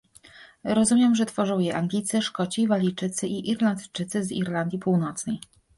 [0.63, 5.39] Rozumiem, że tworzą je Anglicy, Szkoci, Walijczycy i Irlandczycy z Irlandii Północnej